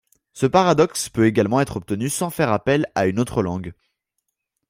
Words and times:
Ce 0.33 0.47
paradoxe 0.47 1.09
peut 1.09 1.27
également 1.27 1.61
être 1.61 1.75
obtenu 1.77 2.09
sans 2.09 2.31
faire 2.31 2.51
appel 2.51 2.87
à 2.95 3.05
une 3.05 3.19
autre 3.19 3.43
langue. 3.43 3.75